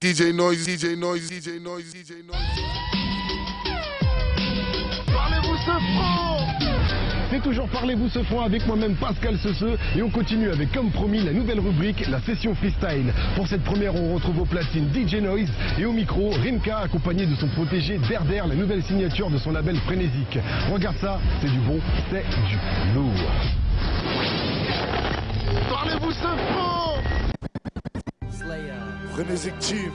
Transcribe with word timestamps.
DJ 0.00 0.32
Noise, 0.32 0.64
DJ 0.64 0.96
Noise, 0.96 1.28
DJ 1.28 1.60
Noise, 1.60 1.92
DJ 1.92 2.22
Noise. 2.24 2.38
Parlez-vous 5.12 5.56
ce 5.56 5.72
franc 5.72 6.36
C'est 7.32 7.42
toujours 7.42 7.68
Parlez-vous 7.68 8.08
ce 8.08 8.22
franc 8.22 8.42
avec 8.42 8.64
moi-même 8.68 8.94
Pascal 8.94 9.36
Sesseux 9.40 9.76
et 9.96 10.02
on 10.02 10.08
continue 10.08 10.50
avec 10.50 10.70
comme 10.70 10.92
promis 10.92 11.24
la 11.24 11.32
nouvelle 11.32 11.58
rubrique, 11.58 12.06
la 12.06 12.20
session 12.20 12.54
freestyle. 12.54 13.12
Pour 13.34 13.48
cette 13.48 13.64
première, 13.64 13.92
on 13.96 14.14
retrouve 14.14 14.42
au 14.42 14.44
platine 14.44 14.88
DJ 14.94 15.16
Noise 15.16 15.50
et 15.76 15.84
au 15.84 15.92
micro 15.92 16.30
Rimka 16.30 16.78
accompagné 16.78 17.26
de 17.26 17.34
son 17.34 17.48
protégé 17.48 17.98
Derder, 18.08 18.42
la 18.46 18.54
nouvelle 18.54 18.84
signature 18.84 19.30
de 19.30 19.38
son 19.38 19.50
label 19.50 19.78
Frénésique. 19.78 20.38
Regarde 20.72 20.98
ça, 21.00 21.18
c'est 21.40 21.50
du 21.50 21.58
bon, 21.58 21.80
c'est 22.08 22.22
du 22.46 22.94
lourd. 22.94 23.32
Parlez-vous 25.68 26.12
ce 26.12 26.52
franc 26.52 26.97
Team. 29.18 29.90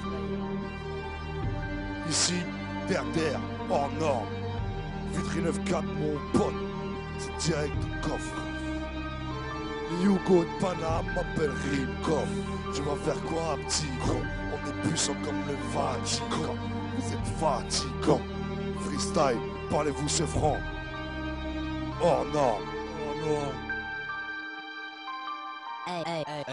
Ici, 2.09 2.33
terre 2.89 3.05
terre, 3.13 3.39
hors 3.69 3.89
norme. 3.97 4.27
Vitrine 5.13 5.45
9-4, 5.45 5.83
mon 5.85 6.37
pote. 6.37 6.53
C'est 7.17 7.37
direct 7.37 7.73
du 7.79 8.01
coffre. 8.01 8.35
Hugo 10.03 10.43
de 10.43 10.59
Paname 10.59 11.05
m'appelle 11.15 11.51
Rimkov. 11.51 12.27
Tu 12.75 12.81
vas 12.81 12.97
faire 12.97 13.21
quoi, 13.23 13.57
petit 13.65 13.87
con 14.05 14.21
On 14.51 14.69
est 14.69 14.89
puissant 14.89 15.15
comme 15.23 15.39
le 15.47 15.55
Vatican. 15.71 16.55
Vous 16.97 17.13
êtes 17.13 17.27
fatigant. 17.39 18.21
Freestyle, 18.81 19.39
parlez-vous 19.69 20.09
ce 20.09 20.23
franc. 20.23 20.57
Hors 22.01 22.25
norme. 22.33 22.63
Hors 22.99 23.15
norme. 23.25 23.73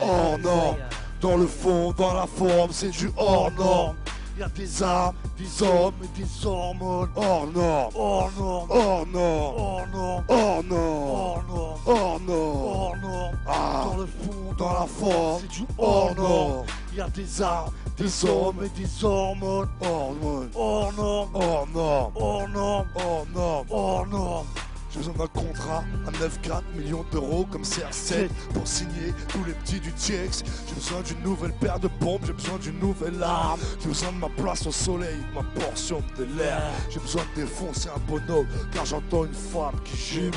Oh 0.03 0.37
non, 0.39 0.77
dans 1.21 1.37
le 1.37 1.47
fond, 1.47 1.93
dans 1.97 2.15
la 2.15 2.27
forme, 2.27 2.71
c'est 2.73 2.91
du 2.91 3.11
hors 3.17 3.51
norme. 3.53 3.97
Y 4.39 4.43
a 4.43 4.49
des 4.49 4.83
armes, 4.83 5.15
des 5.37 5.63
hommes 5.63 5.93
et 6.03 6.19
des 6.19 6.47
hormones. 6.47 7.11
Hors 7.15 7.47
norme, 7.47 7.91
hors 7.95 8.31
norme, 8.39 8.71
hors 8.71 9.07
norme, 9.07 9.55
hors 9.59 9.85
norme, 9.93 10.25
hors 10.29 10.65
norme, 10.65 11.11
hors 11.11 11.45
norme, 11.45 11.79
hors 11.87 12.21
norme, 12.21 12.65
hors 12.65 12.97
norme. 12.97 13.39
Ah, 13.47 13.85
dans 13.85 13.97
le 13.99 14.07
fond, 14.07 14.55
dans 14.59 14.73
la 14.73 14.87
forme, 14.87 15.43
c'est 15.43 15.59
du 15.61 15.67
hors 15.77 16.15
norme. 16.15 16.65
Y 16.97 17.01
a 17.01 17.09
des 17.11 17.43
armes, 17.43 17.71
des 17.99 18.25
hommes 18.25 18.65
et 18.65 18.81
des 18.81 19.05
hormones. 19.05 19.69
Hormones, 19.83 20.51
hors 20.55 20.93
norme, 20.95 21.31
hors 21.35 21.69
norme, 21.69 22.13
hors 22.15 22.49
norme, 22.49 22.87
hors 22.97 23.27
norme, 23.35 23.67
hors 23.71 24.07
norme. 24.07 24.47
J'ai 24.91 24.99
besoin 24.99 25.15
d'un 25.15 25.27
contrat 25.29 25.85
à 26.07 26.11
9,4 26.11 26.63
millions 26.77 27.05
d'euros 27.13 27.47
comme 27.51 27.63
CR7 27.63 28.29
pour 28.53 28.67
signer 28.67 29.15
tous 29.29 29.45
les 29.45 29.53
petits 29.53 29.79
du 29.79 29.93
TX. 29.93 30.43
J'ai 30.69 30.75
besoin 30.75 31.01
d'une 31.03 31.23
nouvelle 31.23 31.53
paire 31.53 31.79
de 31.79 31.89
pompes, 31.89 32.23
j'ai 32.27 32.33
besoin 32.33 32.59
d'une 32.59 32.79
nouvelle 32.81 33.23
arme. 33.23 33.61
J'ai 33.81 33.89
besoin 33.89 34.13
de 34.13 34.19
ma 34.19 34.29
place 34.29 34.67
au 34.67 34.73
soleil, 34.73 35.19
ma 35.35 35.43
portion 35.61 36.03
de 36.19 36.25
l'air. 36.37 36.63
J'ai 36.91 36.99
besoin 36.99 37.23
de 37.37 37.43
défoncer 37.43 37.89
un 37.89 38.01
bonhomme 38.09 38.49
car 38.73 38.85
j'entends 38.85 39.25
une 39.25 39.35
femme 39.35 39.79
qui 39.85 39.97
gémit. 39.97 40.33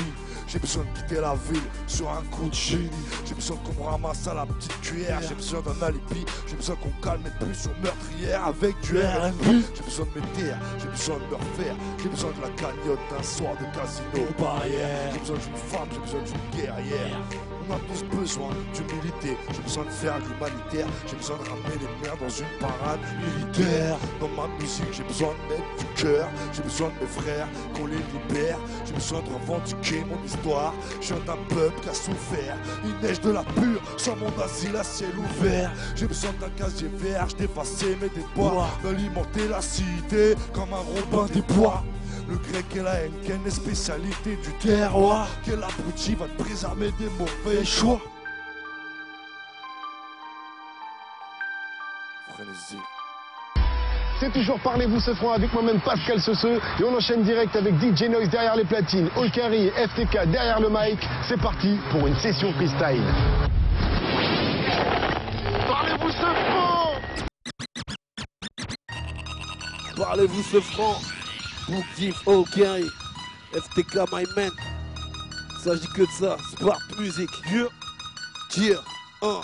J'ai 0.46 0.58
besoin 0.58 0.84
de 0.84 0.98
quitter 0.98 1.20
la 1.20 1.34
ville 1.50 1.62
sur 1.86 2.08
un 2.10 2.22
coup 2.30 2.48
de 2.48 2.54
génie. 2.54 2.90
J'ai 3.24 3.34
besoin 3.34 3.56
qu'on 3.58 3.82
me 3.82 3.88
ramasse 3.88 4.26
à 4.28 4.34
la 4.34 4.46
petite 4.46 4.80
cuillère. 4.80 5.20
J'ai 5.26 5.34
besoin 5.34 5.60
d'un 5.62 5.86
alibi. 5.86 6.24
J'ai 6.46 6.56
besoin 6.56 6.76
qu'on 6.76 6.90
calme 7.02 7.22
mes 7.24 7.46
pulsions 7.46 7.72
meurtrières 7.82 8.46
avec 8.46 8.80
du 8.80 8.98
RB. 8.98 9.64
J'ai 9.74 9.82
besoin 9.82 10.06
de 10.14 10.20
me 10.20 10.26
taire. 10.36 10.58
J'ai 10.78 10.88
besoin 10.88 11.16
de 11.16 11.24
me 11.24 11.34
refaire. 11.34 11.76
J'ai 12.02 12.08
besoin 12.08 12.30
de 12.30 12.42
la 12.42 12.50
cagnotte 12.50 13.00
d'un 13.10 13.22
soir 13.22 13.52
de 13.54 13.64
casino 13.76 14.28
barrière. 14.38 15.12
J'ai 15.12 15.18
besoin 15.18 15.36
d'une 15.36 15.56
femme. 15.56 15.88
J'ai 15.92 15.98
besoin 16.00 16.20
d'une 16.22 16.60
guerrière. 16.60 17.20
On 17.66 17.72
a 17.72 17.78
tous 17.88 18.04
besoin 18.14 18.50
d'humilité. 18.74 19.38
J'ai 19.54 19.62
besoin 19.62 19.84
de 19.84 19.90
faire 19.90 20.18
de 20.18 20.24
l'humanitaire. 20.28 20.86
J'ai 21.06 21.16
besoin 21.16 21.38
de 21.38 21.48
ramener 21.48 21.76
les 21.80 22.06
mères 22.06 22.16
dans 22.18 22.28
une 22.28 22.58
parade 22.60 23.00
militaire. 23.24 23.96
Dans 24.20 24.28
ma 24.28 24.48
musique, 24.60 24.92
j'ai 24.92 25.04
besoin 25.04 25.30
de 25.30 25.54
mettre 25.54 25.76
du 25.78 26.02
cœur. 26.02 26.28
J'ai 26.52 26.62
besoin 26.62 26.88
de 26.88 26.94
mes 27.00 27.06
frères 27.10 27.48
qu'on 27.74 27.86
les 27.86 27.96
libère. 27.96 28.58
J'ai 28.84 28.92
besoin 28.92 29.20
de 29.20 29.32
revendiquer 29.32 30.04
mon 30.04 30.22
histoire. 30.22 30.33
Je 31.00 31.14
viens 31.14 31.24
d'un 31.24 31.54
peuple 31.54 31.80
qui 31.80 31.88
a 31.88 31.94
souffert. 31.94 32.56
Il 32.84 33.06
neige 33.06 33.20
de 33.20 33.30
la 33.30 33.42
pure 33.42 33.80
sur 33.96 34.16
mon 34.16 34.32
asile 34.42 34.76
à 34.76 34.84
ciel 34.84 35.10
ouvert. 35.16 35.70
J'ai 35.94 36.06
besoin 36.06 36.32
d'un 36.40 36.50
casier 36.50 36.88
vierge, 36.88 37.36
d'effacer 37.36 37.96
mes 38.00 38.08
déboires. 38.08 38.78
D'alimenter 38.82 39.48
la 39.48 39.60
cité 39.60 40.34
comme 40.52 40.72
un 40.72 40.76
Robin 40.76 41.26
des 41.32 41.42
bois. 41.54 41.82
Le 42.28 42.36
grec 42.36 42.64
et 42.74 42.80
la 42.80 42.94
haine, 42.94 43.12
quelle 43.26 43.46
est 43.46 43.50
spécialité 43.50 44.36
du 44.36 44.52
terroir? 44.54 45.28
Quel 45.44 45.62
abruti 45.62 46.14
va 46.14 46.26
te 46.26 46.42
préserver 46.42 46.92
des 46.98 47.10
mauvais 47.18 47.64
choix? 47.64 48.00
C'est 54.20 54.32
toujours 54.32 54.60
Parlez-vous 54.60 55.00
ce 55.00 55.12
franc 55.14 55.32
avec 55.32 55.52
moi-même 55.52 55.80
Pascal 55.80 56.20
Sesseux 56.20 56.60
et 56.78 56.84
on 56.84 56.96
enchaîne 56.96 57.22
direct 57.24 57.54
avec 57.56 57.74
DJ 57.74 58.04
Noise 58.04 58.28
derrière 58.30 58.54
les 58.54 58.64
platines, 58.64 59.08
Olkari, 59.16 59.70
FTK 59.70 60.30
derrière 60.30 60.60
le 60.60 60.68
mic. 60.70 60.98
C'est 61.28 61.40
parti 61.40 61.78
pour 61.90 62.06
une 62.06 62.16
session 62.16 62.52
freestyle. 62.52 63.02
Parlez-vous 65.66 66.10
ce 66.10 66.18
franc 66.18 66.92
Parlez-vous 69.96 70.42
ce 70.42 70.60
franc 70.60 70.94
Book 71.68 71.84
Diff, 71.96 72.26
OK, 72.26 72.60
FTK 73.52 73.96
My 74.12 74.24
Man. 74.36 74.50
S'agit 75.62 75.88
que 75.88 76.02
de 76.02 76.06
ça, 76.20 76.36
Spark 76.52 76.98
Music. 77.00 77.30
Dieu, 77.48 77.68
Dieu, 78.50 78.78
un. 79.22 79.40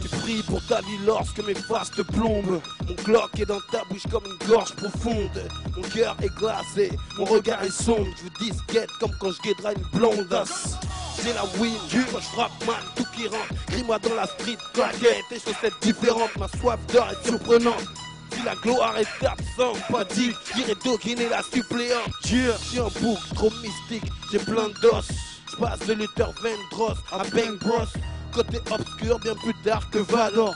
Tu 0.00 0.08
pries 0.08 0.42
pour 0.42 0.64
ta 0.66 0.80
vie 0.82 0.98
lorsque 1.04 1.44
mes 1.44 1.54
faces 1.54 1.90
te 1.90 2.02
plombent. 2.02 2.60
Mon 2.88 2.94
clock 2.94 3.30
est 3.38 3.46
dans 3.46 3.60
ta 3.72 3.82
bouche 3.90 4.06
comme 4.10 4.24
une 4.26 4.48
gorge 4.48 4.72
profonde. 4.74 5.42
Mon 5.76 5.82
cœur 5.82 6.16
est 6.22 6.34
glacé, 6.36 6.92
mon 7.18 7.24
regard 7.24 7.62
est 7.64 7.70
sombre. 7.70 8.06
Je 8.16 8.22
vous 8.22 8.50
disquette 8.50 8.90
comme 9.00 9.12
quand 9.20 9.32
je 9.32 9.42
guiderai 9.42 9.74
une 9.74 9.98
blondasse. 9.98 10.76
J'ai 11.22 11.32
la 11.32 11.44
win, 11.58 11.74
quand 12.12 12.20
je 12.20 12.26
frappe 12.26 12.66
man, 12.66 12.76
tout 12.94 13.04
qui 13.16 13.26
rentre. 13.26 13.66
Crie-moi 13.66 13.98
dans 13.98 14.14
la 14.14 14.26
street, 14.26 14.58
claquette 14.72 15.24
et 15.32 15.40
chaussettes 15.40 15.74
différentes. 15.82 16.36
Ma 16.38 16.46
soif 16.60 16.78
d'or 16.92 17.08
est 17.10 17.26
surprenante. 17.26 17.84
Si 18.32 18.42
la 18.44 18.54
gloire 18.54 18.96
est 18.98 19.26
absente, 19.26 19.78
pas 19.90 20.04
dit, 20.04 20.32
j'irai 20.54 20.74
doguiner 20.84 21.28
la 21.28 21.42
suppléante. 21.42 22.10
Dieu, 22.24 22.52
j'ai 22.70 22.80
un 22.80 22.90
bouc 23.00 23.18
trop 23.34 23.50
mystique, 23.62 24.12
j'ai 24.30 24.38
plein 24.38 24.68
d'os. 24.82 25.08
Je 25.50 25.56
passe 25.56 25.80
de 25.86 25.94
Luther 25.94 26.30
Vendross 26.42 26.98
à 27.10 27.18
Bang 27.18 27.58
Bros. 27.60 27.86
Côté 28.32 28.58
obscur, 28.70 29.18
bien 29.20 29.34
plus 29.34 29.54
tard 29.64 29.88
que 29.90 29.98
Valor. 29.98 30.54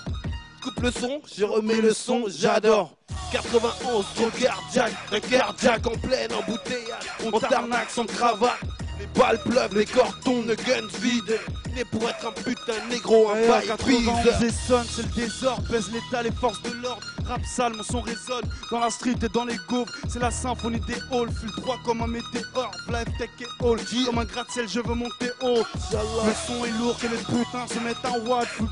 Coupe 0.62 0.80
le 0.80 0.90
son, 0.90 1.22
je 1.34 1.44
remets 1.44 1.80
le 1.80 1.94
son, 1.94 2.24
j'adore. 2.28 2.94
91, 3.32 4.04
trop 4.14 4.30
cardiaque, 4.30 4.92
un 5.10 5.20
cardiaque 5.20 5.86
en 5.86 5.96
pleine 5.96 6.32
embouteillage. 6.34 7.04
On 7.24 7.38
t'arnaque 7.38 7.90
sans 7.90 8.04
cravate. 8.04 8.58
Les 9.00 9.06
balles 9.18 9.38
pleuvent, 9.42 9.74
les 9.74 9.86
cordons 9.86 10.42
de 10.42 10.54
guns 10.54 10.86
vides. 11.00 11.40
Né 11.74 11.84
pour 11.84 12.02
être 12.08 12.26
un 12.26 12.32
putain 12.32 12.74
négro, 12.90 13.30
un 13.30 13.34
à 13.34 13.48
bail 13.48 13.66
91 13.66 14.22
bise. 14.22 14.42
et 14.42 14.52
sonne, 14.52 14.86
c'est 14.90 15.02
le 15.02 15.22
désordre, 15.22 15.62
pèse 15.70 15.90
l'état, 15.90 16.22
les 16.22 16.32
forces 16.32 16.60
de 16.62 16.72
l'ordre. 16.82 17.00
Rap 17.26 17.40
sale, 17.46 17.72
mon 17.74 17.82
son 17.82 18.02
résonne 18.02 18.44
dans 18.70 18.80
la 18.80 18.90
street 18.90 19.14
et 19.22 19.28
dans 19.28 19.46
les 19.46 19.56
gaufres. 19.68 19.92
C'est 20.08 20.18
la 20.18 20.30
symphonie 20.30 20.80
des 20.80 20.96
halls, 21.12 21.30
file 21.30 21.50
droit 21.62 21.78
comme 21.84 22.02
un 22.02 22.08
météore. 22.08 22.72
Live 22.88 23.06
tech 23.18 23.30
et 23.40 23.64
hall, 23.64 23.78
comme 24.04 24.18
un 24.18 24.24
gratte-ciel, 24.24 24.68
je 24.68 24.80
veux 24.80 24.94
monter 24.94 25.30
haut. 25.40 25.64
Le 25.92 26.32
son 26.46 26.64
est 26.66 26.78
lourd, 26.78 26.98
que 26.98 27.06
les 27.06 27.16
putains 27.16 27.66
se 27.68 27.78
mettent 27.78 28.04
en 28.04 28.18
watt. 28.28 28.48
Full 28.48 28.68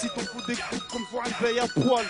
si 0.00 0.08
ton 0.08 0.24
coup 0.32 0.44
découpe 0.48 0.88
comme 0.90 1.06
pour 1.10 1.22
une 1.24 1.46
veille 1.46 1.60
à 1.60 1.68
poil. 1.68 2.06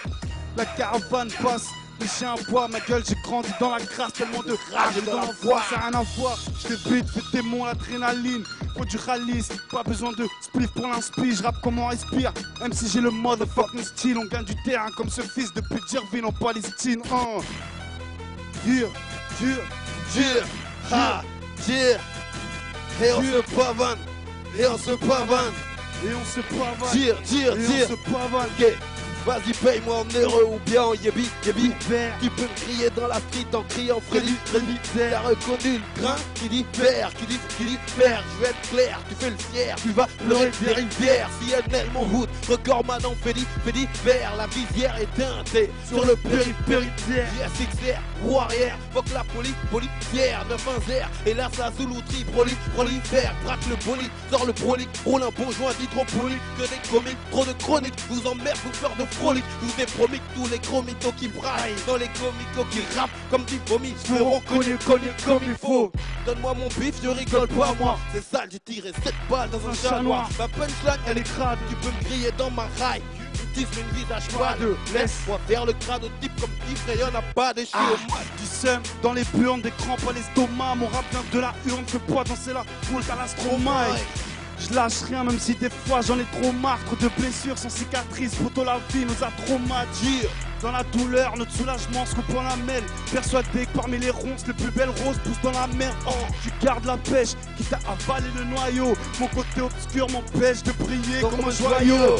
La 0.57 0.65
caravane 0.65 1.31
passe. 1.43 1.67
Les 2.01 2.07
chiens 2.09 2.35
bois, 2.49 2.67
ma 2.67 2.81
gueule, 2.81 3.03
j'ai 3.07 3.15
grandi 3.23 3.51
dans 3.61 3.73
la 3.73 3.81
crasse, 3.81 4.15
tellement 4.15 4.43
de 4.43 4.57
rage 4.73 4.95
la 5.07 5.33
voix, 5.43 5.63
ça 5.69 5.81
rien 5.81 6.01
à 6.01 6.03
voir. 6.17 6.39
Je 6.59 6.75
te 6.75 6.89
bute, 6.89 7.07
fais 7.11 7.21
démon, 7.31 7.67
l'adrénaline, 7.67 8.43
faut 8.75 8.87
du 8.87 8.97
ralice, 8.97 9.51
pas 9.71 9.83
besoin 9.83 10.13
de 10.13 10.27
spliff 10.41 10.71
pour 10.71 10.87
l'inspi, 10.87 11.35
je 11.35 11.43
rappe 11.43 11.61
comme 11.61 11.79
on 11.79 11.89
respire. 11.89 12.33
Même 12.61 12.73
si 12.73 12.89
j'ai 12.89 13.03
le 13.03 13.11
motherfucking 13.11 13.83
style, 13.83 14.17
on 14.17 14.25
gagne 14.25 14.45
du 14.45 14.55
terrain 14.63 14.89
comme 14.97 15.11
ce 15.11 15.21
fils 15.21 15.53
de 15.53 15.61
pute 15.61 15.87
d'Irvine 15.91 16.25
en 16.25 16.33
Palestine. 16.33 17.03
Oh. 17.13 17.43
Dur, 18.65 18.91
dur, 19.39 19.59
Dire, 20.15 20.45
ha, 20.91 21.23
dire. 21.67 22.01
Et 23.03 23.13
on 23.13 23.23
se 23.23 23.55
pavane, 23.55 23.99
et 24.59 24.67
on 24.67 24.79
se 24.79 24.91
pavane. 24.93 25.53
et 26.05 26.15
on 26.15 26.25
se 26.25 26.41
pavane. 26.41 26.93
Dire, 26.93 27.21
dire, 27.23 27.53
et 27.55 27.59
dire. 27.59 27.87
on 27.87 27.91
se 27.91 28.11
pavane. 28.11 28.49
Vas-y 29.27 29.53
paye-moi 29.53 29.99
en 29.99 30.19
héros 30.19 30.55
ou 30.55 30.59
bien 30.71 30.83
en 30.83 30.95
yébi, 30.95 31.29
yébi. 31.45 31.73
Vert, 31.89 32.15
Tu 32.23 32.31
peux 32.31 32.43
me 32.43 32.57
crier 32.57 32.91
dans 32.97 33.07
la 33.07 33.17
street 33.17 33.55
en 33.55 33.63
criant 33.65 34.01
Freddy, 34.09 34.35
Freddy. 34.47 34.79
T'as 34.97 35.21
reconnu 35.21 35.79
le 35.79 36.03
grain 36.03 36.17
qui 36.35 36.49
dit 36.49 36.67
faire, 36.73 37.13
qui 37.15 37.27
dit, 37.27 37.41
qui 37.59 37.65
dit 37.65 37.79
faire. 37.87 38.25
Je 38.33 38.43
vais 38.43 38.51
être 38.51 38.71
clair, 38.71 39.01
tu 39.09 39.15
fais 39.17 39.31
le 39.31 39.37
fier, 39.37 39.77
tu 39.83 39.91
vas 39.91 40.09
pleurer 40.25 40.51
des 40.63 40.73
rivières. 40.73 41.29
Si 41.41 41.53
elle 41.53 41.91
mon 41.93 42.01
route, 42.01 42.29
record 42.49 42.85
maintenant 42.87 43.15
Freddy, 43.21 43.47
Freddy 43.63 43.87
vert. 44.05 44.33
La 44.37 44.47
visière 44.47 44.97
est 44.97 45.15
teintée 45.15 45.71
sur 45.87 46.05
le 46.05 46.17
périphérie. 46.17 46.89
JSXR, 47.09 48.01
roue 48.25 48.39
arrière, 48.39 48.77
fuck 48.93 49.05
la 49.13 49.25
poli, 49.25 49.53
policière, 49.71 50.45
9-1-0. 50.49 51.05
Et 51.27 51.35
là, 51.35 51.49
ça 51.53 51.71
Zouloutri, 51.79 52.25
proli, 52.25 52.55
prolifère. 52.75 53.35
Braque 53.45 53.67
le 53.69 53.77
bolide, 53.85 54.11
sort 54.31 54.47
le 54.47 54.53
prolique, 54.53 54.89
roule 55.05 55.23
un 55.23 55.31
bon 55.31 55.51
joint 55.51 55.73
d'hydropoli. 55.79 56.37
Que 56.59 56.63
des 56.63 56.89
comiques, 56.91 57.19
trop 57.31 57.45
de 57.45 57.53
chroniques, 57.53 57.95
vous 58.09 58.27
emmerde, 58.27 58.59
vous 58.65 58.81
peur 58.81 58.95
de 58.99 59.05
frolique. 59.15 59.45
Je 59.63 59.67
vous 59.67 59.81
ai 59.83 59.87
promis 59.87 60.19
que 60.19 60.35
tous 60.35 60.49
les 60.49 60.59
gros 60.59 60.83
mythos 60.83 61.13
qui 61.17 61.29
braillent, 61.29 61.75
dans 61.87 61.97
les 61.97 62.09
comicos 62.09 62.67
qui 62.71 62.81
rappent 62.99 63.11
comme 63.31 63.45
du 63.45 63.61
vomi, 63.67 63.95
seront 64.05 64.41
connus, 64.41 64.79
connus 64.87 65.13
comme 65.25 65.43
il 65.47 65.55
faut. 65.55 65.93
Donne-moi 66.27 66.55
mon 66.55 66.69
bif, 66.69 66.95
je 67.03 67.09
rigole 67.09 67.49
pas 67.49 67.75
moi. 67.79 67.99
C'est 68.13 68.25
sale, 68.25 68.49
j'ai 68.51 68.61
tiré 68.61 68.93
7 69.03 69.15
balles 69.31 69.51
dans 69.51 69.69
un 69.69 69.75
chat 69.75 70.03
noir. 70.03 70.29
Ma 70.39 70.49
punchline, 70.49 71.01
elle 71.07 71.19
est 71.19 71.23
crade, 71.35 71.59
tu 71.69 71.75
peux 71.77 71.89
me 71.89 72.05
griller 72.05 72.31
dans 72.37 72.51
ma 72.51 72.67
raille. 72.79 73.03
Mais 73.57 73.63
une 73.63 73.97
visage 73.99 74.29
pas 74.39 74.55
de 74.61 74.77
laisse-moi 74.95 75.39
faire 75.47 75.67
le 75.67 75.73
crâne 75.75 76.05
au 76.05 76.09
type 76.21 76.33
comme 76.41 76.51
et 76.93 76.99
y'en 76.99 77.15
a 77.15 77.23
pas 77.35 77.53
des 77.53 77.67
Ah, 77.73 77.79
chiens. 77.79 78.19
du 78.39 78.47
seum 78.47 78.83
dans 79.03 79.13
les 79.13 79.25
burnes, 79.35 79.61
des 79.61 79.73
crampes 79.73 80.01
à 80.09 80.13
l'estomac. 80.13 80.77
Mon 80.77 80.87
rap 80.87 81.05
vient 81.11 81.25
de 81.33 81.41
la 81.41 81.53
urne, 81.67 81.85
fais 81.87 81.99
pas 81.99 82.25
danser 82.25 82.53
la 82.53 82.65
foule 82.83 83.03
à 83.11 83.17
l'astromaille. 83.17 84.01
Je 84.61 84.75
lâche 84.75 85.03
rien, 85.09 85.25
même 85.25 85.39
si 85.39 85.55
des 85.55 85.71
fois 85.71 86.01
j'en 86.03 86.19
ai 86.19 86.27
trop 86.41 86.53
marre. 86.53 86.79
Trop 86.85 86.97
de 86.97 87.09
blessures 87.19 87.57
sans 87.57 87.71
cicatrices, 87.71 88.35
photo 88.35 88.65
la 88.65 88.79
vie 88.93 89.05
nous 89.05 89.25
a 89.25 89.31
traumatisés. 89.45 90.29
Dans 90.61 90.73
la 90.73 90.83
douleur, 90.85 91.35
notre 91.39 91.53
soulagement 91.53 92.05
se 92.05 92.15
coupe 92.15 92.37
en 92.37 92.43
la 92.43 92.57
mêle. 92.57 92.85
Persuadé 93.11 93.65
que 93.65 93.79
parmi 93.79 93.99
les 93.99 94.11
ronces, 94.11 94.47
les 94.47 94.53
plus 94.53 94.71
belles 94.71 94.91
roses 95.05 95.19
poussent 95.25 95.41
dans 95.43 95.53
la 95.53 95.67
mer. 95.69 95.95
Oh, 96.07 96.13
tu 96.43 96.51
gardes 96.63 96.85
la 96.85 96.99
pêche, 96.99 97.31
quitte 97.57 97.73
à 97.73 97.79
avaler 97.93 98.29
le 98.37 98.45
noyau. 98.45 98.95
Mon 99.19 99.29
côté 99.29 99.63
obscur 99.63 100.11
m'empêche 100.11 100.63
de 100.63 100.73
briller 100.73 101.23
comme, 101.23 101.49
un 101.49 101.51
joyau. 101.51 102.17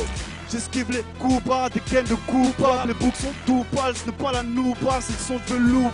J'esquive 0.51 0.91
les 0.91 1.05
coups 1.19 1.43
bas, 1.45 1.69
des 1.69 1.81
gaines 1.91 2.07
de 2.07 2.15
coupables. 2.27 2.89
Les 2.89 2.95
boucs 2.95 3.15
sont 3.17 3.33
tout 3.47 3.65
pâles, 3.75 3.95
ce 3.97 4.07
n'est 4.07 4.17
pas 4.17 4.33
la 4.33 4.43
nouba, 4.43 4.99
c'est 5.01 5.13
le 5.13 5.19
son 5.19 5.55
de 5.55 5.55
velours. 5.55 5.93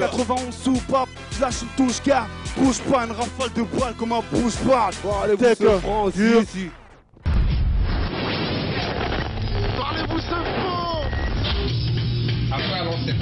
91 0.00 0.54
soupapes, 0.54 1.08
je 1.34 1.40
lâche 1.40 1.62
une 1.62 1.86
touche 1.86 2.00
car 2.04 2.26
bouge 2.56 2.80
pas, 2.80 3.04
une 3.06 3.12
rafale 3.12 3.52
de 3.54 3.62
balles 3.62 3.94
comme 3.98 4.12
un 4.12 4.20
bouge 4.30 4.56
pas. 4.68 4.90
Parlez-vous 5.02 5.42
Take 5.44 5.64
ce 5.64 5.68
a- 5.68 5.78
franc 5.80 6.02
aussi, 6.04 6.18
Yeah. 6.18 6.40
ici. 6.42 6.70
Parlez-vous 9.78 10.18
ce 10.18 10.34
fond 10.34 11.02
Après, 12.52 12.78
allons 12.80 12.98
c'est 13.06 13.14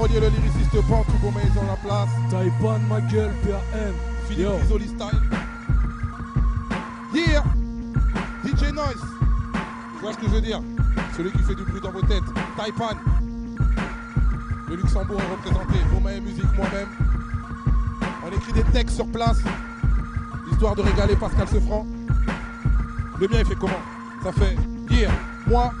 parolier, 0.00 0.20
le 0.20 0.28
lyriciste 0.28 0.88
pan, 0.88 1.04
tout 1.04 1.18
beau 1.18 1.30
maison 1.30 1.60
la 1.66 1.76
place. 1.76 2.08
Taipan, 2.30 2.78
ma 2.88 3.00
gueule, 3.02 3.32
PAM. 3.42 3.94
Philippe 4.26 4.46
Yo. 4.46 4.78
Style. 4.78 5.20
Yeah. 7.12 7.44
DJ 8.44 8.72
Noise. 8.72 9.04
Tu 9.96 10.00
vois 10.00 10.12
ce 10.12 10.18
que 10.18 10.26
je 10.26 10.32
veux 10.32 10.40
dire? 10.40 10.62
Celui 11.16 11.30
qui 11.32 11.42
fait 11.42 11.54
du 11.54 11.64
bruit 11.64 11.80
dans 11.82 11.90
vos 11.90 12.00
têtes. 12.02 12.24
Taipan. 12.56 12.96
Le 14.68 14.76
Luxembourg 14.76 15.20
est 15.20 15.32
représenté. 15.32 15.78
Beaumain 15.92 16.20
Musique, 16.20 16.56
moi-même. 16.56 16.88
On 18.24 18.34
écrit 18.34 18.52
des 18.54 18.64
textes 18.72 18.96
sur 18.96 19.06
place. 19.08 19.40
Histoire 20.50 20.76
de 20.76 20.82
régaler 20.82 21.16
Pascal 21.16 21.46
Sefranc. 21.46 21.86
Le 23.18 23.28
mien, 23.28 23.36
il 23.40 23.44
fait 23.44 23.56
comment? 23.56 23.80
Ça 24.22 24.32
fait 24.32 24.56
hier, 24.90 25.10
moi, 25.46 25.72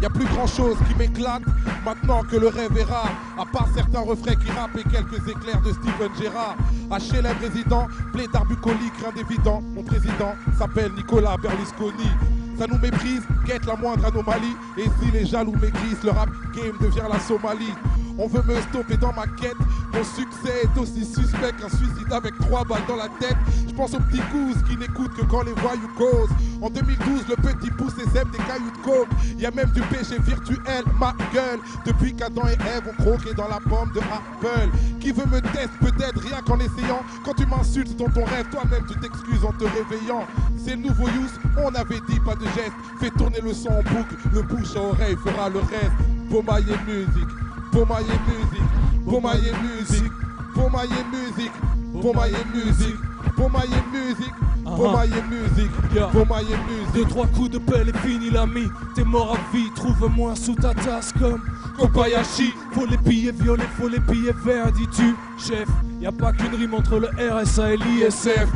n'y 0.00 0.06
a 0.06 0.10
plus 0.10 0.26
grand 0.26 0.46
chose 0.46 0.76
qui 0.88 0.94
m'éclate 0.96 1.42
maintenant 1.84 2.22
que 2.24 2.36
le 2.36 2.48
rêve 2.48 2.76
est 2.76 2.84
rare. 2.84 3.12
À 3.38 3.44
part 3.46 3.68
certains 3.74 4.00
refrains 4.00 4.34
qui 4.34 4.50
rappent 4.50 4.76
et 4.76 4.88
quelques 4.88 5.26
éclairs 5.28 5.60
de 5.62 5.72
Steven 5.72 6.10
Gerrard. 6.20 6.56
HLM 6.90 7.36
résident, 7.40 7.86
plaidard 8.12 8.46
bucolique, 8.46 8.92
rien 9.00 9.12
d'évident. 9.12 9.62
Mon 9.74 9.82
président 9.82 10.34
s'appelle 10.58 10.92
Nicolas 10.94 11.36
Berlusconi. 11.36 12.10
Ça 12.58 12.66
nous 12.66 12.78
méprise, 12.78 13.22
guette 13.44 13.66
la 13.66 13.76
moindre 13.76 14.06
anomalie. 14.06 14.56
Et 14.78 14.84
si 15.00 15.10
les 15.12 15.26
jaloux 15.26 15.54
m'églissent, 15.60 16.02
le 16.04 16.10
rap 16.10 16.30
game 16.54 16.76
devient 16.80 17.06
la 17.10 17.20
Somalie. 17.20 17.74
On 18.18 18.28
veut 18.28 18.42
me 18.42 18.60
stopper 18.62 18.96
dans 18.96 19.12
ma 19.12 19.26
quête. 19.26 19.56
Mon 19.96 20.04
succès 20.04 20.64
est 20.64 20.78
aussi 20.78 21.06
suspect 21.06 21.52
qu'un 21.58 21.70
suicide 21.70 22.12
avec 22.12 22.36
trois 22.38 22.64
balles 22.64 22.84
dans 22.86 22.96
la 22.96 23.08
tête. 23.18 23.36
Je 23.66 23.72
pense 23.74 23.94
aux 23.94 24.00
petits 24.00 24.20
gousses 24.30 24.62
qui 24.68 24.76
n'écoutent 24.76 25.14
que 25.14 25.24
quand 25.24 25.42
les 25.42 25.54
voyous 25.54 25.88
causent. 25.96 26.28
En 26.60 26.68
2012, 26.68 27.24
le 27.30 27.36
petit 27.36 27.70
pouce 27.70 27.94
et 27.98 28.18
aime 28.18 28.28
des 28.28 28.36
cailloux 28.38 28.70
de 28.70 28.84
coke. 28.84 29.08
Y 29.38 29.46
a 29.46 29.50
même 29.52 29.70
du 29.70 29.80
péché 29.82 30.18
virtuel, 30.20 30.84
ma 31.00 31.14
gueule. 31.32 31.60
Depuis 31.86 32.14
qu'Adam 32.14 32.42
et 32.46 32.58
Ève 32.76 32.88
ont 32.88 33.02
croqué 33.02 33.32
dans 33.32 33.48
la 33.48 33.58
pomme 33.58 33.90
de 33.94 34.00
Apple. 34.00 34.68
Qui 35.00 35.12
veut 35.12 35.24
me 35.26 35.40
tester 35.40 35.70
peut-être 35.80 36.20
rien 36.20 36.42
qu'en 36.44 36.58
essayant? 36.58 37.00
Quand 37.24 37.32
tu 37.32 37.46
m'insultes 37.46 37.96
dans 37.96 38.10
ton 38.10 38.24
rêve, 38.26 38.50
toi-même 38.50 38.84
tu 38.86 39.00
t'excuses 39.00 39.44
en 39.44 39.52
te 39.52 39.64
réveillant. 39.64 40.26
C'est 40.62 40.76
nouveau 40.76 41.08
Youth, 41.08 41.40
on 41.56 41.74
avait 41.74 42.00
dit 42.06 42.20
pas 42.20 42.34
de 42.34 42.44
geste. 42.44 42.76
Fais 43.00 43.10
tourner 43.10 43.40
le 43.40 43.54
son 43.54 43.70
en 43.70 43.82
boucle, 43.82 44.14
le 44.34 44.42
bouche 44.42 44.76
à 44.76 44.80
oreille 44.80 45.16
fera 45.24 45.48
le 45.48 45.60
reste. 45.60 45.92
Beaumaillé 46.28 46.74
musique, 46.86 47.32
Beaumaillé 47.72 48.12
musique, 48.26 48.70
Beaumaillé 49.06 49.52
musique, 49.62 50.12
Beaumaillé 50.54 50.90
musique, 51.12 51.52
Beaumaillé 51.92 52.36
musique, 52.52 52.96
Beaumaillé 53.36 53.76
musique, 53.92 54.34
Beaumaillé 54.64 55.22
musique, 55.30 55.70
Yeah. 55.94 56.08
Beaumaillé 56.12 56.56
musique. 56.68 56.92
Deux, 56.94 57.04
trois 57.04 57.26
coups 57.28 57.50
de 57.50 57.58
pelle 57.58 57.88
et 57.88 57.98
fini 58.06 58.30
l'ami. 58.30 58.64
T'es 58.94 59.04
mort 59.04 59.36
à 59.36 59.56
vie, 59.56 59.70
trouve-moi 59.76 60.34
sous 60.34 60.54
ta 60.54 60.74
tasse 60.74 61.12
comme 61.12 61.40
Kobayashi. 61.78 62.52
Faut 62.72 62.84
les 62.86 62.96
billets 62.98 63.32
violets, 63.32 63.62
faut 63.78 63.88
les 63.88 64.00
billets 64.00 64.34
verts, 64.44 64.72
dis-tu, 64.72 65.14
chef. 65.38 65.68
Y 66.00 66.06
a 66.06 66.12
pas 66.12 66.32
qu'une 66.32 66.54
rime 66.54 66.74
entre 66.74 66.98
le 66.98 67.08
RSA 67.08 67.74
et 67.74 67.76
l'ISF. 67.76 68.46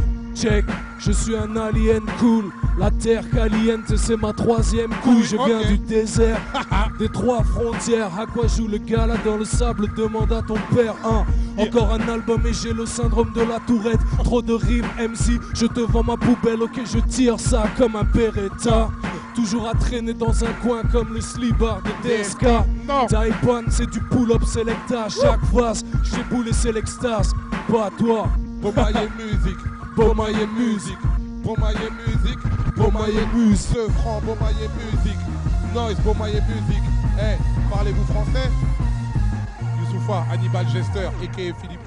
Check, 0.41 0.65
je 0.99 1.13
suis 1.13 1.37
un 1.37 1.55
alien 1.55 2.01
cool. 2.19 2.47
La 2.79 2.91
terre 2.91 3.29
caliente, 3.29 3.95
c'est 3.95 4.17
ma 4.17 4.33
troisième 4.33 4.89
couille. 5.03 5.23
Je 5.23 5.37
viens 5.37 5.69
du 5.69 5.77
désert, 5.77 6.41
des 6.99 7.11
trois 7.11 7.43
frontières. 7.43 8.11
À 8.19 8.25
quoi 8.25 8.47
joue 8.47 8.67
le 8.67 8.79
gars 8.79 9.07
là 9.07 9.17
dans 9.23 9.37
le 9.37 9.45
sable? 9.45 9.89
Demande 9.95 10.33
à 10.33 10.41
ton 10.41 10.57
père. 10.75 10.95
Hein. 11.05 11.27
Encore 11.59 11.93
un 11.93 12.09
album 12.09 12.41
et 12.47 12.55
j'ai 12.55 12.73
le 12.73 12.87
syndrome 12.87 13.31
de 13.35 13.43
la 13.43 13.59
tourette. 13.67 14.01
Trop 14.25 14.41
de 14.41 14.55
rimes, 14.55 14.89
MC. 14.99 15.39
Je 15.53 15.67
te 15.67 15.81
vends 15.81 16.05
ma 16.05 16.17
poubelle, 16.17 16.63
ok, 16.63 16.81
je 16.91 17.01
tire 17.01 17.39
ça 17.39 17.65
comme 17.77 17.97
un 17.97 18.05
Beretta. 18.05 18.89
Toujours 19.35 19.69
à 19.69 19.75
traîner 19.75 20.15
dans 20.15 20.43
un 20.43 20.53
coin 20.63 20.81
comme 20.91 21.13
le 21.13 21.21
slibard 21.21 21.83
de 21.83 22.09
DSK. 22.09 22.47
Taipan, 23.11 23.65
c'est 23.69 23.91
du 23.91 24.01
pull-up 24.01 24.45
selecta. 24.45 25.07
Chaque 25.11 25.45
phase, 25.55 25.85
j'ai 26.03 26.23
boulé 26.35 26.53
c'est 26.55 26.73
l'extase. 26.73 27.31
Pas 27.71 27.91
toi. 27.99 28.27
Beaumaillé 28.61 29.09
musique, 29.17 29.57
Beaumaillé 30.01 30.47
musique, 30.47 30.99
Beaumaillé 31.45 31.91
musique, 31.91 32.39
musique, 33.35 33.57
ce 33.59 33.91
franc 33.99 34.23
Beaumaillé 34.23 34.67
musique, 34.79 35.19
Noise 35.75 36.01
Beaumaillé 36.01 36.41
musique. 36.41 36.83
Eh, 37.21 37.37
parlez-vous 37.71 38.05
français? 38.07 38.49
Youssoufa, 39.79 40.25
Hannibal 40.33 40.67
Gester, 40.69 41.05
a.k.a. 41.23 41.55
Philippe. 41.55 41.81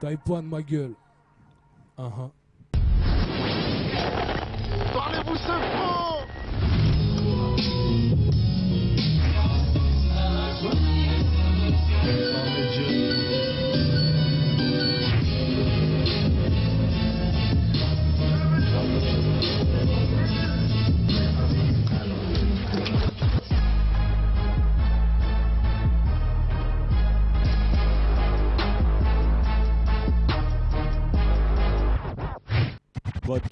Taipan, 0.00 0.42
ma 0.42 0.60
gueule. 0.60 0.94
Uh-huh. 1.96 2.32
Parlez-vous 4.92 5.36
ce 5.36 5.46
fond 5.46 6.17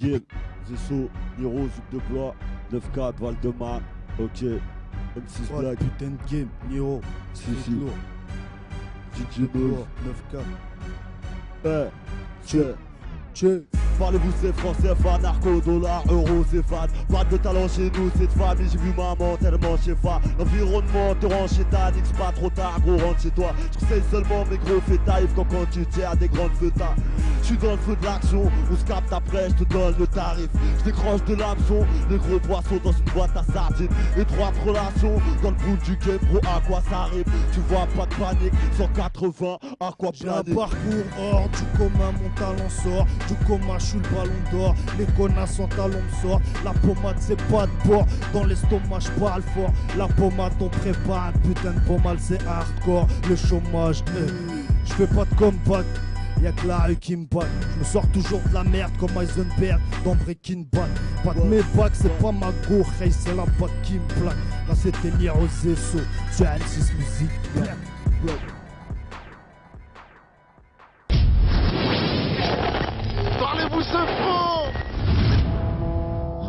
Game, 0.01 0.23
Zesso, 0.69 1.09
Niro, 1.39 1.69
Zuc 1.69 1.85
de 1.91 1.99
Blois, 2.09 2.35
9-4, 2.73 3.15
Valdemar, 3.19 3.81
ok, 4.19 4.61
M6 5.17 5.51
Ouais, 5.51 5.61
Black, 5.61 5.79
putain 5.79 6.11
de 6.11 6.31
game, 6.31 6.49
Niro. 6.69 7.01
si 7.33 7.55
si. 7.65 7.71
DJ 9.15 9.49
Noise, 9.55 9.87
9K. 10.05 10.45
eh, 11.65 11.91
tchè, 12.45 12.75
tchè. 13.33 13.63
Parlez-vous 13.99 14.33
c'est 14.43 14.55
français, 14.59 14.95
fan, 15.03 15.23
narco, 15.23 15.61
dollar, 15.61 16.03
euro, 16.11 16.45
c'est 16.51 16.65
fan 16.67 16.89
Pas 17.11 17.25
de 17.25 17.37
talent 17.39 17.67
chez 17.67 17.91
nous, 17.97 18.11
c'est 18.17 18.27
de 18.27 18.33
famille, 18.33 18.69
j'ai 18.71 18.79
vu 18.79 18.93
maman 18.97 19.37
tellement 19.41 19.77
chez 19.83 19.95
fa 19.95 20.21
L'environnement 20.39 21.15
te 21.21 21.27
rend 21.27 21.47
chez 21.47 21.65
ta, 21.65 21.91
nique 21.91 22.13
pas 22.19 22.33
trop 22.33 22.51
tard, 22.51 22.79
gros 22.85 22.99
rentre 22.99 23.23
chez 23.23 23.31
toi 23.31 23.53
Je 23.73 23.79
conseille 23.79 24.03
seulement 24.11 24.45
mes 24.51 24.59
gros 24.59 24.81
fais 24.87 24.99
taille 24.99 25.27
quand 25.35 25.47
quand 25.51 25.71
tu 25.71 25.87
tiens 25.87 26.15
des 26.15 26.29
grandes 26.29 26.53
feutas 26.61 26.95
Je 27.41 27.47
suis 27.47 27.57
dans 27.57 27.73
le 27.73 27.77
feu 27.79 27.97
de 28.01 28.05
l'action, 28.05 28.51
on 28.71 28.77
se 28.77 28.85
capte 28.85 29.13
après, 29.13 29.49
je 29.51 29.65
te 29.65 29.73
donne 29.73 29.95
le 29.99 30.07
tarif. 30.07 30.49
Je 30.81 30.85
décroche 30.85 31.25
de 31.25 31.35
l'hameçon, 31.35 31.87
les 32.11 32.19
gros 32.19 32.39
poissons 32.41 32.81
dans 32.85 32.93
une 32.93 33.13
boîte 33.15 33.37
à 33.37 33.53
sardines. 33.53 33.89
Étroite 34.17 34.55
relation, 34.67 35.21
dans 35.43 35.51
le 35.51 35.57
bout 35.57 35.77
du 35.85 35.97
game, 35.97 36.19
gros, 36.31 36.41
à 36.45 36.61
quoi 36.67 36.83
ça 36.91 37.03
arrive 37.03 37.25
Tu 37.53 37.61
vois, 37.69 37.87
pas 37.97 38.07
de 38.07 38.15
panique, 38.15 38.53
180, 38.77 39.59
à 39.81 39.93
quoi 39.97 40.11
J'ai 40.13 40.29
un 40.29 40.43
parcours 40.43 41.07
hors 41.19 41.49
du 41.49 41.79
commun, 41.79 42.13
mon 42.21 42.31
talent 42.35 42.69
sort. 42.69 43.07
Du 43.29 43.35
commun, 43.47 43.79
je 43.87 43.91
suis 43.91 43.99
le 43.99 44.17
ballon 44.17 44.33
d'or. 44.51 44.75
Les 44.99 45.07
connasses 45.17 45.61
en 45.61 45.69
talon 45.69 46.01
me 46.03 46.23
sortent. 46.23 46.43
La 46.65 46.73
pommade, 46.73 47.17
c'est 47.21 47.41
pas 47.45 47.67
de 47.67 47.89
bord. 47.89 48.07
Dans 48.33 48.45
l'estomac, 48.45 49.01
je 49.01 49.11
parle 49.21 49.43
fort. 49.55 49.73
La 49.97 50.09
pommade, 50.09 50.53
on 50.61 50.69
prépare. 50.69 51.33
Putain 51.45 51.73
de 51.73 51.81
pommade, 51.81 52.19
c'est 52.21 52.45
hardcore. 52.47 53.07
Le 53.29 53.37
chômage, 53.37 54.03
eh. 54.09 54.31
je 54.85 54.93
fais 54.93 55.07
pas 55.07 55.25
de 55.25 55.35
comeback. 55.37 55.87
Y'a 56.43 56.53
que 56.53 56.67
la 56.67 56.79
rue 56.81 56.97
qui 56.97 57.17
me 57.17 57.25
bat. 57.25 57.47
Je 57.75 57.79
me 57.79 57.85
sors 57.85 58.07
toujours 58.09 58.41
de 58.49 58.55
la 58.55 58.65
merde 58.65 58.93
comme 58.99 59.11
Heisenberg 59.19 59.81
dans 60.05 60.15
Breaking 60.17 60.67
Bad. 60.71 60.91
Pas 61.25 61.33
de 61.33 61.41
mes 61.41 61.63
bacs, 61.75 61.93
c'est 61.95 62.19
pas 62.19 62.33
ma 62.33 62.51
go, 62.69 62.85
hey, 63.01 63.11
c'est 63.11 63.35
la 63.35 63.45
bac 63.59 63.71
qui 63.83 63.95
me 63.95 64.21
plaque. 64.21 64.37
Là, 64.69 64.75
c'était 64.75 65.17
Niro 65.17 65.47
Zesso. 65.63 65.99
Tu 66.37 66.45
as 66.45 66.59
6 66.59 66.93
musique. 66.99 67.31
Black, 67.55 67.77
black. 68.23 68.56
Ce 73.97 74.03
fond 74.05 74.69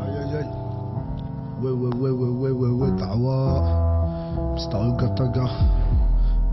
Aïe 0.04 0.18
aïe 0.18 0.36
aïe. 0.36 0.52
Ouais 1.62 1.72
ouais 1.72 1.96
ouais 1.96 2.10
ouais 2.10 2.30
ouais 2.30 2.52
ouais 2.52 2.70
ouais 2.70 3.00
Tawa. 3.00 3.64
Mr. 4.56 4.98
Gataga. 5.00 5.48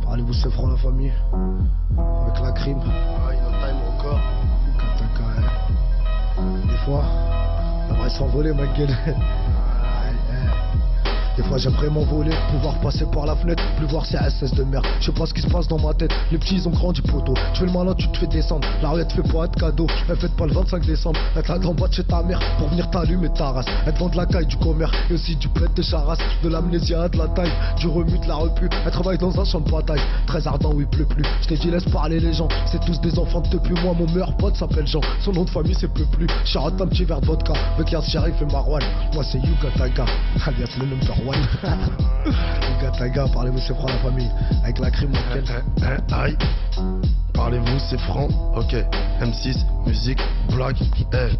Parlez-vous 0.04 0.32
c'est 0.34 0.50
franc 0.50 0.68
la 0.68 0.76
famille. 0.76 1.12
Avec 1.98 2.40
la 2.40 2.52
crime. 2.52 2.78
Aïe 3.28 3.38
no 3.42 3.50
time 3.58 3.80
encore. 3.92 4.20
Gataga 4.78 5.26
hein. 5.38 6.42
Des 6.70 6.76
fois, 6.84 7.04
j'aimerais 7.88 8.10
s'envoler 8.10 8.52
ma 8.52 8.66
gueule. 8.66 8.94
Des 11.37 11.43
fois 11.43 11.59
j'aimerais 11.59 11.88
m'envoler, 11.88 12.31
pouvoir 12.53 12.75
passer 12.81 13.05
par 13.12 13.26
la 13.26 13.35
fenêtre, 13.35 13.62
plus 13.76 13.87
voir 13.87 14.07
ces 14.07 14.19
SS 14.19 14.55
de 14.55 14.62
merde. 14.64 14.87
Je 15.00 15.07
sais 15.07 15.12
pas 15.12 15.26
ce 15.26 15.35
qui 15.35 15.41
se 15.41 15.49
passe 15.49 15.67
dans 15.67 15.79
ma 15.79 15.93
tête, 15.93 16.12
les 16.31 16.38
petits 16.38 16.55
ils 16.55 16.69
ont 16.69 16.71
grandi 16.71 17.00
poteau. 17.03 17.35
Tu 17.53 17.61
fais 17.61 17.67
le 17.67 17.73
malin, 17.73 17.95
tu 17.95 18.09
te 18.09 18.19
fais 18.19 18.26
descendre. 18.26 18.67
La 18.83 18.91
rue 18.91 19.05
fait 19.05 19.23
pas 19.23 19.47
être 19.47 19.57
cadeau, 19.57 19.87
elle 20.09 20.17
fête 20.17 20.37
pas 20.37 20.47
le 20.47 20.53
25 20.53 20.87
décembre. 20.87 21.19
Elle 21.35 21.43
te 21.43 21.53
la 21.53 21.59
de 21.59 21.93
chez 21.93 22.05
ta 22.05 22.23
mère 22.23 22.41
pour 22.59 22.69
venir 22.69 22.88
t'allumer 22.91 23.29
ta 23.31 23.50
race. 23.50 23.67
Elle 23.87 23.95
te 23.95 24.05
de 24.05 24.17
la 24.17 24.26
caille, 24.26 24.47
du 24.47 24.57
commerce 24.57 24.93
et 25.11 25.14
aussi 25.14 25.35
du 25.37 25.49
pète 25.49 25.75
de 25.75 25.83
charas. 25.83 26.17
De 26.43 26.49
l'amnésia, 26.49 27.09
de 27.09 27.19
la 27.19 27.29
taille, 27.29 27.53
du 27.79 27.88
remue, 27.88 28.19
de 28.19 28.29
la 28.29 28.37
repu. 28.37 28.69
Elle 28.85 28.93
travaille 28.93 29.19
dans 29.19 29.38
un 29.41 29.45
champ 29.45 29.61
de 29.61 29.71
bataille, 29.71 30.00
très 30.26 30.47
ardent 30.47 30.73
où 30.73 30.81
il 30.81 30.87
pleut 30.87 31.07
plus. 31.07 31.25
Je 31.43 31.49
t'ai 31.49 31.57
dit 31.57 31.71
laisse 31.71 31.85
parler 31.85 32.21
les 32.21 32.33
gens, 32.33 32.49
c'est 32.67 32.81
tous 32.85 33.00
des 33.00 33.19
enfants 33.19 33.41
de 33.41 33.49
depuis 33.49 33.75
moi. 33.83 33.95
Mon 33.99 34.07
meilleur 34.07 34.37
pote 34.37 34.57
s'appelle 34.57 34.87
Jean, 34.87 35.00
son 35.21 35.33
nom 35.33 35.45
de 35.45 35.50
famille 35.50 35.76
c'est 35.79 35.93
plus. 35.93 36.26
Charlotte 36.45 36.81
un 36.81 36.87
petit 36.87 37.05
verre 37.05 37.21
de 37.21 37.26
vodka, 37.26 37.55
avec 37.76 37.91
Yas 37.91 38.03
Sharif 38.03 38.41
et 38.41 38.47
Marwan. 38.47 38.83
Moi 39.14 39.25
c'est 39.25 39.38
Yuga 39.38 39.71
Taga, 39.76 40.05
alias 40.47 40.76
le 40.79 40.87
number 40.87 41.24
one. 41.25 41.49
Taga, 42.99 43.26
parlez-vous 43.33 43.59
c'est 43.66 43.75
franc 43.75 43.88
la 43.88 43.99
famille, 43.99 44.31
avec 44.62 44.78
la 44.78 44.90
crime 44.90 45.12
aïe. 46.12 46.37
Parlez-vous, 47.35 47.79
c'est 47.91 47.99
franc, 47.99 48.29
ok. 48.55 48.76
M6, 49.21 49.57
musique, 49.87 50.21
blague, 50.50 50.76
eh. 51.12 51.35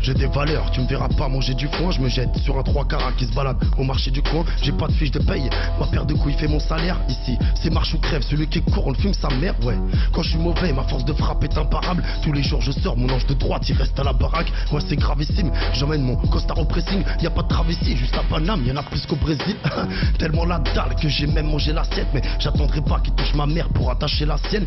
J'ai 0.00 0.14
des 0.14 0.26
valeurs, 0.26 0.70
tu 0.70 0.80
me 0.80 0.86
verras 0.86 1.08
pas 1.08 1.28
manger 1.28 1.52
du 1.52 1.68
foin, 1.68 1.90
je 1.90 2.00
me 2.00 2.08
jette 2.08 2.34
sur 2.38 2.58
un 2.58 2.62
3 2.62 2.86
carats 2.86 3.12
qui 3.18 3.26
se 3.26 3.34
balade 3.34 3.58
au 3.76 3.84
marché 3.84 4.10
du 4.10 4.22
coin. 4.22 4.44
J'ai 4.62 4.72
pas 4.72 4.86
de 4.86 4.92
fiche 4.92 5.10
de 5.10 5.18
paye, 5.18 5.50
ma 5.78 5.86
paire 5.86 6.06
de 6.06 6.14
couilles 6.14 6.34
fait 6.34 6.48
mon 6.48 6.58
salaire. 6.58 6.96
Ici, 7.08 7.36
c'est 7.54 7.70
marche 7.70 7.92
ou 7.92 7.98
crève, 7.98 8.22
celui 8.22 8.46
qui 8.46 8.62
court, 8.62 8.86
on 8.86 8.90
le 8.92 8.96
fume 8.96 9.12
sa 9.12 9.28
mère, 9.28 9.54
ouais. 9.62 9.76
Quand 10.12 10.22
je 10.22 10.30
suis 10.30 10.38
mauvais, 10.38 10.72
ma 10.72 10.84
force 10.84 11.04
de 11.04 11.12
frappe 11.12 11.44
est 11.44 11.58
imparable. 11.58 12.02
Tous 12.22 12.32
les 12.32 12.42
jours, 12.42 12.62
je 12.62 12.72
sors, 12.72 12.96
mon 12.96 13.10
ange 13.10 13.26
de 13.26 13.34
droite, 13.34 13.68
il 13.68 13.76
reste 13.76 13.98
à 14.00 14.04
la 14.04 14.14
baraque. 14.14 14.50
Ouais, 14.72 14.80
c'est 14.88 14.96
gravissime, 14.96 15.50
j'emmène 15.74 16.02
mon 16.02 16.16
costard 16.16 16.58
au 16.58 16.64
pressing. 16.64 17.02
Y 17.20 17.26
a 17.26 17.30
pas 17.30 17.42
de 17.42 17.48
travesti, 17.48 17.96
juste 17.96 18.14
à 18.14 18.22
Paname, 18.22 18.64
y 18.64 18.72
en 18.72 18.76
a 18.76 18.82
plus 18.82 19.04
qu'au 19.06 19.16
Brésil. 19.16 19.56
Tellement 20.18 20.46
la 20.46 20.60
dalle 20.60 20.94
que 21.00 21.08
j'ai 21.08 21.26
même 21.26 21.48
mangé 21.50 21.72
l'assiette, 21.74 22.08
mais 22.14 22.22
j'attendrai 22.38 22.80
pas 22.80 23.00
qu'il 23.00 23.12
touche 23.14 23.34
ma 23.34 23.46
mère 23.46 23.68
pour 23.68 23.90
attacher 23.90 24.24
la 24.24 24.38
sienne. 24.48 24.64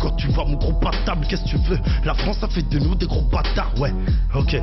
Quand 0.00 0.12
tu 0.16 0.28
vois 0.28 0.44
mon 0.44 0.56
gros 0.56 0.72
patable, 0.74 1.26
qu'est-ce 1.26 1.44
que 1.44 1.48
tu 1.48 1.56
veux? 1.58 1.78
La 2.04 2.14
France 2.14 2.42
a 2.42 2.48
fait 2.48 2.68
de 2.68 2.78
nous 2.78 2.94
des 2.94 3.06
gros 3.06 3.22
bâtards, 3.22 3.72
ouais. 3.78 3.92
Ok. 4.34 4.56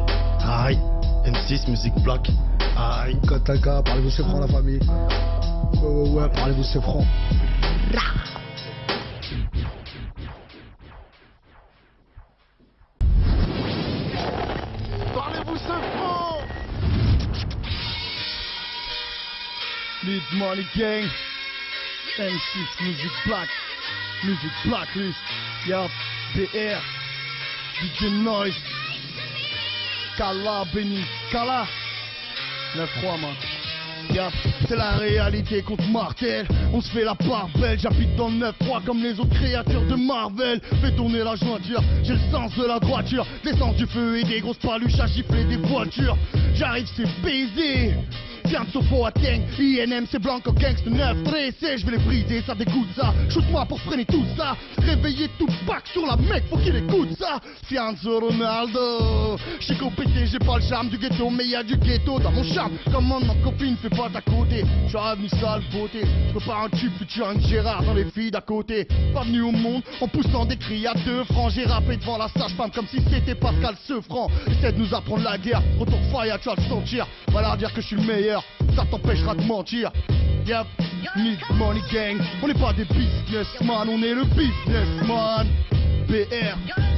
Aïe. 0.46 0.80
M6, 1.26 1.70
musique 1.70 1.96
black. 2.04 2.30
Aïe. 2.78 3.18
Yuga 3.24 3.40
Taga, 3.40 3.82
parlez-vous 3.84 4.10
c'est 4.10 4.24
franc 4.24 4.40
la 4.40 4.48
famille. 4.48 4.80
Ouais 5.82 5.88
ouais 5.88 6.10
ouais, 6.10 6.30
parlez-vous 6.30 6.64
c'est 6.64 6.82
franc. 6.82 7.06
Parlez-vous 15.14 15.58
ce 15.58 15.68
fond 15.68 16.38
Need 20.06 20.22
Money 20.34 20.66
Gang, 20.76 21.08
M6 22.18 22.84
Music 22.84 23.12
Black, 23.26 23.50
Music 24.26 24.52
Blacklist, 24.64 25.18
y'a 25.68 25.90
BR, 26.34 26.80
DJ 27.82 28.24
Noise, 28.24 28.56
Kala 30.18 30.66
Benny, 30.74 31.04
Kala, 31.30 31.68
9-3 32.76 33.22
man. 33.22 33.63
Y'a, 34.12 34.30
c'est 34.68 34.76
la 34.76 34.92
réalité 34.92 35.62
contre 35.62 35.88
Martel. 35.90 36.48
On 36.74 36.82
se 36.82 36.90
fait 36.90 37.04
la 37.04 37.16
part 37.16 37.50
belle, 37.60 37.80
j'habite 37.80 38.16
dans 38.16 38.30
le 38.30 38.36
9-3 38.36 38.84
comme 38.86 39.02
les 39.02 39.20
autres 39.20 39.34
créatures 39.34 39.86
de 39.88 39.96
Marvel. 39.96 40.62
Fais 40.82 40.92
tourner 40.92 41.20
la 41.24 41.36
jointure, 41.36 41.82
j'ai 42.04 42.14
le 42.14 42.32
sens 42.32 42.56
de 42.56 42.66
la 42.66 42.80
droiture. 42.80 43.26
L'essence 43.44 43.76
du 43.76 43.86
feu 43.86 44.20
et 44.20 44.24
des 44.24 44.42
grosses 44.42 44.58
paluches 44.58 45.00
à 45.00 45.08
gifler 45.08 45.46
des 45.46 45.58
voitures. 45.58 46.18
J'arrive, 46.56 46.88
c'est 46.96 47.08
baisé. 47.22 47.96
Tiens, 48.46 48.66
Sofo 48.74 49.06
atteigne, 49.06 49.44
INM 49.58 50.06
c'est 50.12 50.20
Blanco 50.20 50.52
Gangsta 50.52 50.90
9 50.90 51.24
13 51.24 51.54
je 51.78 51.86
vais 51.86 51.94
les 51.94 51.98
briser, 52.04 52.44
ça 52.46 52.54
dégoûte 52.54 52.90
ça 52.96 53.14
Shoot-moi 53.30 53.66
pour 53.66 53.80
freiner 53.82 54.06
tout 54.06 54.26
ça 54.36 54.58
Réveiller 54.80 55.30
tout 55.40 55.48
pack 55.66 55.88
sur 55.88 56.06
la 56.06 56.18
mec, 56.18 56.44
faut 56.50 56.58
qu'il 56.58 56.76
écoute 56.76 57.10
ça 57.18 57.40
Fianzo 57.68 58.20
Ronaldo 58.20 59.38
J'suis 59.60 59.78
compété, 59.78 60.26
j'ai 60.26 60.40
pas 60.40 60.58
le 60.58 60.64
charme 60.64 60.90
du 60.90 60.98
ghetto 60.98 61.30
Mais 61.30 61.46
y 61.46 61.56
a 61.56 61.64
du 61.64 61.78
ghetto 61.78 62.20
dans 62.20 62.32
mon 62.32 62.44
charme 62.44 62.74
Comment 62.92 63.22
ma 63.22 63.34
copine 63.36 63.78
fait 63.78 63.90
pas 63.96 64.10
à 64.14 64.22
côté. 64.22 64.64
J'suis 64.88 64.98
revenu 64.98 65.30
sale 65.30 65.62
beauté. 65.72 66.02
J'peux 66.30 66.46
pas 66.46 66.66
un 66.66 66.70
tube 66.70 66.94
futur 66.98 67.28
un 67.28 67.40
Gérard 67.40 67.84
dans 67.84 67.94
les 67.94 68.06
filles 68.06 68.32
d'à 68.32 68.42
côté. 68.42 68.86
Pas 69.14 69.24
venu 69.24 69.42
au 69.42 69.52
monde 69.52 69.82
en 70.02 70.08
poussant 70.08 70.46
des 70.46 70.58
cris 70.58 70.86
à 70.88 70.94
deux 70.94 71.24
francs. 71.26 71.52
J'ai 71.54 71.66
rappé 71.66 71.98
devant 71.98 72.18
la 72.18 72.28
sage-femme 72.30 72.72
comme 72.72 72.88
si 72.88 73.02
c'était 73.10 73.36
Pascal 73.36 73.76
Sefranc 73.88 74.30
Essaie 74.48 74.72
de 74.72 74.80
nous 74.80 74.94
apprendre 74.94 75.24
la 75.24 75.38
guerre. 75.38 75.62
Retour 75.80 76.00
fire, 76.12 76.40
tu 76.40 76.50
vas 76.50 76.56
le 76.56 76.64
sentir 76.64 77.08
Va 77.32 77.42
leur 77.42 77.58
dire 77.58 77.74
que 77.74 77.82
je 77.82 77.88
suis 77.88 77.96
le 77.96 78.04
meilleur. 78.04 78.44
Ça 78.76 78.86
t'empêchera 78.90 79.36
de 79.36 79.44
mentir. 79.44 79.92
Yep, 80.46 80.68
need 81.18 81.40
money 81.56 81.82
gang. 81.92 82.18
On 82.42 82.48
n'est 82.48 82.54
pas 82.54 82.74
des 82.74 82.86
businessmen, 82.86 83.88
on 83.90 84.02
est 84.04 84.14
le 84.14 84.24
businessman. 84.26 85.48
BR. 86.08 86.93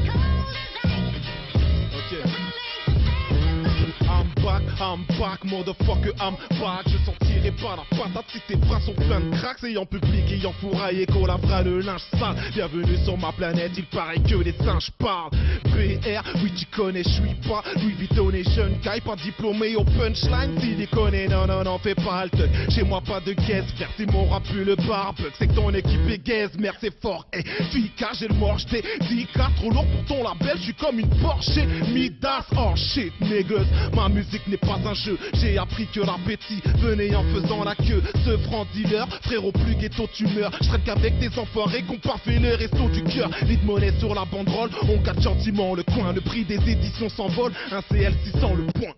Back, 4.59 4.79
I'm 4.79 5.05
back, 5.19 5.41
motherfucker, 5.43 6.13
I'm 6.19 6.35
back. 6.59 6.85
Je 6.87 7.34
sentirai 7.45 7.51
pas 7.51 7.75
la 7.75 7.97
patate 7.97 8.25
tes 8.47 8.55
bras 8.55 8.79
sont 8.81 8.93
pleins 8.93 9.19
de 9.19 9.35
cracks. 9.37 9.63
Ayant 9.63 9.85
public, 9.85 10.31
ayant 10.31 10.53
fourraillé, 10.61 11.05
collabra 11.05 11.63
le 11.63 11.79
linge 11.79 12.01
sale. 12.11 12.35
Bienvenue 12.53 12.97
sur 13.03 13.17
ma 13.17 13.31
planète, 13.31 13.71
il 13.77 13.85
paraît 13.85 14.19
que 14.19 14.35
les 14.35 14.53
singes 14.53 14.91
parlent. 14.99 15.31
BR, 15.63 16.23
oui, 16.43 16.51
tu 16.55 16.65
connais, 16.67 17.03
je 17.03 17.09
suis 17.09 17.35
pas 17.47 17.63
Louis 17.75 17.93
Vuitton 17.93 18.31
et 18.31 18.43
jeune 18.43 18.77
guy, 18.83 19.01
pas 19.01 19.15
diplômé 19.15 19.75
au 19.75 19.83
punchline. 19.83 20.59
Si 20.59 20.75
déconne, 20.75 21.15
non, 21.29 21.47
non, 21.47 21.63
non, 21.63 21.77
fais 21.79 21.95
pas 21.95 22.25
le 22.25 22.29
tuck. 22.29 22.49
Chez 22.69 22.83
moi, 22.83 23.01
pas 23.01 23.19
de 23.19 23.33
guest, 23.33 23.69
frère, 23.75 23.89
mon 24.11 24.27
rap, 24.27 24.43
le 24.53 24.75
barbecue. 24.75 25.23
C'est 25.37 25.47
que 25.47 25.53
ton 25.53 25.71
équipe 25.73 26.07
est 26.09 26.23
gaze, 26.23 26.57
merde, 26.57 26.77
c'est 26.79 27.01
fort. 27.01 27.25
Et 27.33 27.43
Fika, 27.71 28.09
j'ai 28.19 28.27
le 28.27 28.35
mort, 28.35 28.59
j't'ai 28.59 28.83
dit 29.09 29.27
trop 29.57 29.69
lourd 29.69 29.85
pour 29.85 30.05
ton 30.05 30.23
label, 30.23 30.57
je 30.57 30.63
suis 30.63 30.73
comme 30.73 30.99
une 30.99 31.09
Porsche. 31.21 31.65
Midas, 31.91 32.45
oh 32.57 32.73
shit, 32.75 33.13
niggas. 33.21 33.65
Ma 33.93 34.09
musique 34.09 34.45
n'est 34.47 34.57
pas 34.57 34.79
un 34.85 34.93
jeu, 34.93 35.17
j'ai 35.33 35.57
appris 35.57 35.87
que 35.87 36.01
l'appétit 36.01 36.61
venait 36.79 37.15
en 37.15 37.23
faisant 37.35 37.63
la 37.63 37.75
queue. 37.75 38.01
Ce 38.23 38.37
franc 38.37 38.65
dealer, 38.73 39.07
frérot, 39.23 39.51
plus 39.51 39.75
ghetto, 39.75 40.07
tu 40.13 40.25
meurs. 40.27 40.51
Je 40.61 40.67
traite 40.69 40.83
qu'avec 40.83 41.19
des 41.19 41.37
enfoirés 41.37 41.83
qu'on 41.83 41.97
parfait 41.97 42.39
les 42.39 42.55
restos 42.55 42.89
du 42.89 43.03
cœur. 43.03 43.29
Lit 43.43 43.57
de 43.57 43.65
monnaie 43.65 43.93
sur 43.99 44.13
la 44.15 44.25
banderole, 44.25 44.69
on 44.83 45.01
gâte 45.01 45.21
gentiment 45.21 45.75
le 45.75 45.83
coin. 45.83 46.13
Le 46.13 46.21
prix 46.21 46.45
des 46.45 46.55
éditions 46.55 47.09
s'envole, 47.09 47.51
un 47.71 47.79
CL600 47.79 48.55
le 48.55 48.65
point. 48.73 48.93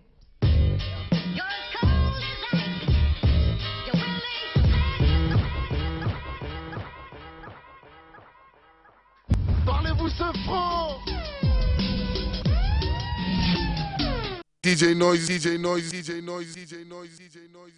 Parlez-vous 9.66 10.08
ce 10.08 10.38
franc 10.44 10.98
DJ 14.64 14.94
Noise, 14.96 15.26
DJ 15.30 15.58
Noise, 15.58 15.90
DJ 15.90 16.22
Noise, 16.22 16.54
DJ 16.54 16.86
Noise, 16.86 17.16
DJ 17.16 17.50
Noise. 17.52 17.58